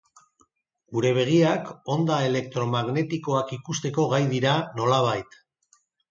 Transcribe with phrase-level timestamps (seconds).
[0.95, 5.37] Gure begiak onda elektromagnetikoak ikusteko gai dira, nolabait.